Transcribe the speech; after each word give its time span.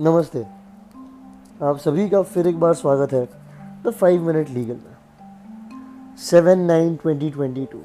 नमस्ते। 0.00 0.42
आप 1.66 1.78
सभी 1.78 2.08
का 2.08 2.22
फिर 2.22 2.46
एक 2.46 2.60
बार 2.60 2.74
स्वागत 2.74 3.12
है 3.12 3.24
द 3.84 3.90
फाइव 3.90 4.26
मिनट 4.26 4.48
लीगल 4.50 4.74
में। 4.74 6.16
Seven 6.18 6.58
nine 6.58 6.94
twenty 7.02 7.30
twenty 7.30 7.64
two 7.72 7.80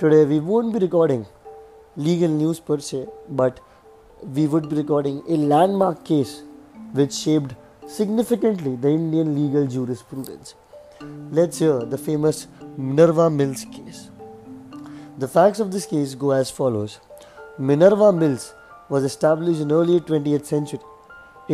today 0.00 0.24
we 0.24 0.38
won't 0.38 0.72
be 0.72 0.78
recording 0.78 1.24
legal 1.98 2.30
news 2.30 2.60
पर 2.68 2.80
से 2.80 3.06
but 3.30 3.52
we 4.26 4.46
would 4.46 4.68
be 4.68 4.76
recording 4.76 5.20
a 5.28 5.36
landmark 5.36 5.98
case 6.06 6.42
which 6.94 7.12
shaped 7.12 7.52
significantly 7.96 8.76
the 8.76 8.86
Indian 8.86 9.34
legal 9.34 9.66
jurisprudence 10.02 10.54
let's 11.34 11.62
hear 11.62 11.84
the 11.84 11.96
famous 11.96 12.46
Minerva 12.78 13.28
Mills 13.28 13.64
case 13.64 14.08
the 15.18 15.26
facts 15.26 15.60
of 15.60 15.68
this 15.68 15.86
case 15.86 16.16
go 16.20 16.34
as 16.34 16.52
follows 16.52 16.98
Minerva 17.60 18.10
Mills 18.12 18.52
was 18.90 19.04
established 19.04 19.60
in 19.60 19.72
early 19.72 20.00
20th 20.00 20.44
century 20.44 20.80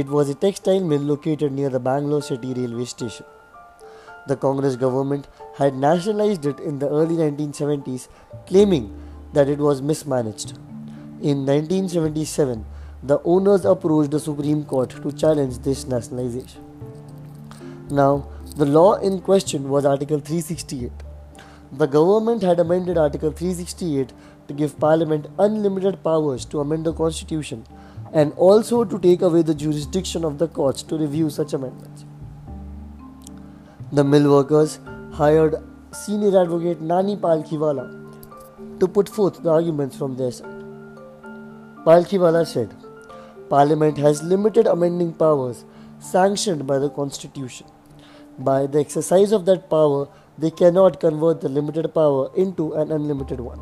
it 0.00 0.08
was 0.14 0.28
a 0.28 0.34
textile 0.34 0.84
mill 0.88 1.00
located 1.00 1.52
near 1.52 1.70
the 1.70 1.80
Bangalore 1.80 2.20
City 2.20 2.52
railway 2.52 2.84
station. 2.84 3.24
The 4.26 4.36
Congress 4.36 4.76
government 4.76 5.26
had 5.56 5.74
nationalized 5.74 6.44
it 6.44 6.60
in 6.60 6.78
the 6.78 6.88
early 6.90 7.14
1970s, 7.14 8.08
claiming 8.46 8.94
that 9.32 9.48
it 9.48 9.58
was 9.58 9.80
mismanaged. 9.80 10.50
In 11.22 11.46
1977, 11.46 12.66
the 13.04 13.20
owners 13.24 13.64
approached 13.64 14.10
the 14.10 14.20
Supreme 14.20 14.66
Court 14.66 14.90
to 14.90 15.12
challenge 15.12 15.60
this 15.60 15.86
nationalization. 15.86 16.62
Now, 17.88 18.28
the 18.54 18.66
law 18.66 18.96
in 18.96 19.22
question 19.22 19.70
was 19.70 19.86
Article 19.86 20.20
368. 20.20 20.92
The 21.72 21.86
government 21.86 22.42
had 22.42 22.60
amended 22.60 22.98
Article 22.98 23.30
368 23.30 24.12
to 24.48 24.54
give 24.54 24.78
Parliament 24.78 25.26
unlimited 25.38 26.02
powers 26.02 26.44
to 26.46 26.60
amend 26.60 26.86
the 26.86 26.92
Constitution 26.92 27.64
and 28.12 28.32
also 28.34 28.84
to 28.84 28.98
take 28.98 29.22
away 29.22 29.42
the 29.42 29.54
jurisdiction 29.54 30.24
of 30.24 30.38
the 30.38 30.48
courts 30.48 30.82
to 30.84 30.96
review 30.96 31.30
such 31.30 31.52
amendments. 31.52 32.04
The 33.92 34.04
mill 34.04 34.30
workers 34.30 34.78
hired 35.12 35.56
senior 35.92 36.40
advocate 36.40 36.80
Nani 36.80 37.16
Palkhiwala 37.16 38.78
to 38.80 38.88
put 38.88 39.08
forth 39.08 39.42
the 39.42 39.50
arguments 39.50 39.96
from 39.96 40.16
their 40.16 40.30
side. 40.30 40.64
Palkhiwala 41.84 42.46
said, 42.46 42.74
Parliament 43.48 43.96
has 43.98 44.22
limited 44.22 44.66
amending 44.66 45.12
powers 45.12 45.64
sanctioned 46.00 46.66
by 46.66 46.78
the 46.78 46.90
Constitution. 46.90 47.66
By 48.38 48.66
the 48.66 48.80
exercise 48.80 49.32
of 49.32 49.46
that 49.46 49.70
power, 49.70 50.08
they 50.36 50.50
cannot 50.50 51.00
convert 51.00 51.40
the 51.40 51.48
limited 51.48 51.94
power 51.94 52.30
into 52.34 52.74
an 52.74 52.92
unlimited 52.92 53.40
one. 53.40 53.60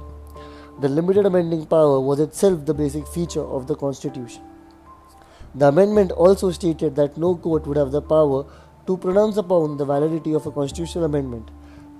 The 0.80 0.88
limited 0.88 1.24
amending 1.24 1.66
power 1.66 2.00
was 2.00 2.18
itself 2.18 2.64
the 2.66 2.74
basic 2.74 3.06
feature 3.06 3.44
of 3.44 3.66
the 3.66 3.76
Constitution. 3.76 4.42
The 5.54 5.68
amendment 5.68 6.10
also 6.10 6.50
stated 6.50 6.96
that 6.96 7.16
no 7.16 7.36
court 7.36 7.66
would 7.66 7.76
have 7.76 7.92
the 7.92 8.02
power 8.02 8.44
to 8.86 8.96
pronounce 8.96 9.36
upon 9.36 9.76
the 9.76 9.84
validity 9.84 10.34
of 10.34 10.46
a 10.46 10.50
constitutional 10.50 11.04
amendment. 11.04 11.50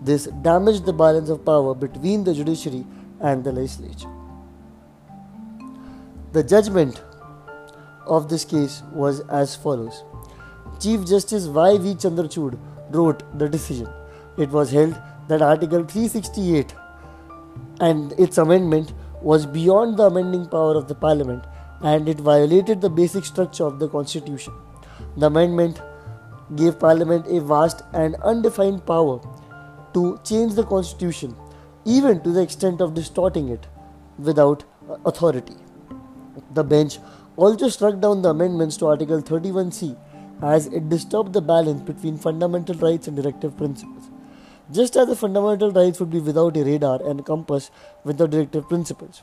This 0.01 0.27
damaged 0.43 0.87
the 0.87 0.93
balance 0.93 1.29
of 1.29 1.45
power 1.45 1.75
between 1.75 2.25
the 2.25 2.35
judiciary 2.35 2.85
and 3.21 3.45
the 3.45 3.53
legislature. 3.53 4.11
The 6.33 6.43
judgment 6.43 7.01
of 8.07 8.29
this 8.29 8.45
case 8.45 8.83
was 8.93 9.21
as 9.31 9.55
follows 9.55 10.03
Chief 10.81 11.07
Justice 11.07 11.47
Y. 11.47 11.79
V. 11.79 11.95
Chandrachud 11.95 12.59
wrote 12.91 13.23
the 13.39 13.49
decision. 13.49 13.89
It 14.37 14.51
was 14.51 14.73
held 14.73 15.01
that 15.29 15.43
Article 15.43 15.85
368 15.85 16.75
and 17.81 18.13
its 18.19 18.39
amendment 18.39 18.93
was 19.21 19.47
beyond 19.47 19.97
the 19.97 20.05
amending 20.05 20.47
power 20.47 20.77
of 20.77 20.89
the 20.89 20.95
Parliament 20.95 21.45
and 21.83 22.09
it 22.09 22.19
violated 22.19 22.81
the 22.81 22.91
basic 22.91 23.25
structure 23.25 23.65
of 23.65 23.79
the 23.79 23.89
Constitution. 23.89 24.53
The 25.17 25.27
amendment 25.27 25.81
gave 26.57 26.79
Parliament 26.79 27.27
a 27.29 27.41
vast 27.41 27.83
and 27.93 28.17
undefined 28.17 28.87
power 28.87 29.21
to 29.95 30.21
change 30.25 30.55
the 30.55 30.65
Constitution, 30.65 31.37
even 31.85 32.21
to 32.23 32.31
the 32.31 32.43
extent 32.43 32.81
of 32.81 32.95
distorting 32.95 33.49
it 33.49 33.67
without 34.19 34.65
authority. 35.05 35.57
The 36.53 36.65
bench 36.65 36.99
also 37.37 37.69
struck 37.69 38.01
down 38.01 38.23
the 38.23 38.31
amendments 38.31 38.77
to 38.79 38.87
Article 38.87 39.23
31C 39.23 39.97
as 40.43 40.67
it 40.67 40.89
disturbed 40.89 41.33
the 41.33 41.41
balance 41.41 41.81
between 41.83 42.19
fundamental 42.19 42.75
rights 42.77 43.09
and 43.09 43.17
directive 43.17 43.57
principles. 43.57 44.11
Just 44.73 44.97
as 44.97 45.09
the 45.09 45.17
fundamental 45.17 45.71
rights 45.71 46.01
would 46.01 46.11
be 46.11 46.21
without 46.21 46.57
a 46.57 46.65
radar 46.65 47.07
and 47.07 47.25
compass 47.25 47.71
without 48.03 48.31
directive 48.31 48.69
principles. 48.69 49.23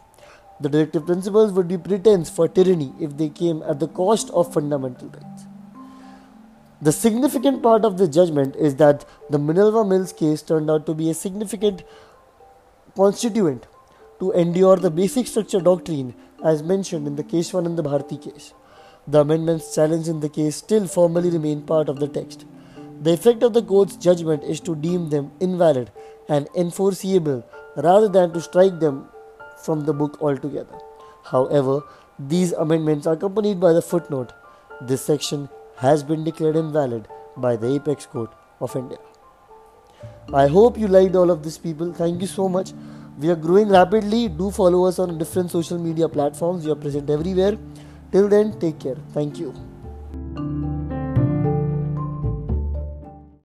The 0.60 0.70
directive 0.70 1.08
principles 1.08 1.52
would 1.54 1.68
be 1.68 1.78
pretense 1.78 2.30
for 2.30 2.48
tyranny 2.48 2.94
if 3.00 3.18
they 3.18 3.30
came 3.30 3.64
at 3.64 3.80
the 3.80 3.88
cost 3.88 4.30
of 4.30 4.54
fundamental 4.54 5.08
rights. 5.08 5.46
The 6.84 6.92
significant 6.92 7.64
part 7.64 7.86
of 7.86 7.98
the 7.98 8.08
judgment 8.08 8.56
is 8.56 8.76
that 8.76 9.06
the 9.30 9.40
Minerva 9.40 9.84
Mills 9.84 10.14
case 10.14 10.42
turned 10.42 10.70
out 10.70 10.86
to 10.86 10.94
be 10.94 11.10
a 11.10 11.14
significant 11.16 11.84
constituent 12.96 13.68
to 14.20 14.32
endure 14.34 14.78
the 14.78 14.92
basic 14.92 15.28
structure 15.28 15.62
doctrine 15.62 16.14
as 16.44 16.62
mentioned 16.62 17.08
in 17.08 17.16
the 17.16 17.24
Kesavananda 17.24 17.84
Bharati 17.84 18.18
case. 18.18 18.54
The 19.08 19.22
amendments 19.22 19.74
challenged 19.74 20.08
in 20.08 20.20
the 20.20 20.30
case 20.30 20.56
still 20.58 20.88
formally 20.88 21.30
remain 21.32 21.64
part 21.64 21.90
of 21.90 22.00
the 22.00 22.08
text. 22.08 22.46
The 23.02 23.14
effect 23.14 23.44
of 23.44 23.54
the 23.54 23.64
court's 23.64 23.96
judgment 23.98 24.44
is 24.44 24.60
to 24.62 24.76
deem 24.76 25.10
them 25.10 25.32
invalid 25.40 25.92
and 26.30 26.48
enforceable 26.56 27.44
rather 27.76 28.08
than 28.08 28.32
to 28.34 28.42
strike 28.42 28.80
them 28.80 29.08
from 29.64 29.86
the 29.86 29.94
book 29.94 30.22
altogether. 30.22 30.78
However, 31.24 31.82
these 32.20 32.52
amendments 32.54 33.08
are 33.08 33.14
accompanied 33.14 33.60
by 33.60 33.74
the 33.74 33.82
footnote 33.82 34.34
this 34.82 35.02
section 35.04 35.50
has 35.78 36.04
been 36.04 36.24
declared 36.24 36.56
invalid 36.56 37.08
by 37.38 37.56
the 37.56 37.74
Apex 37.76 38.06
Court 38.06 38.32
of 38.60 38.76
India. 38.76 38.98
I 40.34 40.48
hope 40.48 40.78
you 40.78 40.88
liked 40.88 41.16
all 41.16 41.30
of 41.30 41.44
this, 41.44 41.58
people. 41.58 41.94
Thank 41.94 42.22
you 42.22 42.28
so 42.28 42.50
much. 42.50 42.74
We 43.20 43.30
are 43.30 43.36
growing 43.36 43.70
rapidly. 43.70 44.28
Do 44.28 44.50
follow 44.50 44.86
us 44.86 44.98
on 44.98 45.18
different 45.18 45.52
social 45.52 45.78
media 45.78 46.10
platforms. 46.10 46.66
We 46.66 46.72
are 46.72 46.76
present 46.76 47.10
everywhere. 47.10 47.58
Till 48.12 48.28
then, 48.28 48.60
take 48.60 48.80
care. 48.80 48.98
Thank 49.14 49.38
you. 49.38 49.54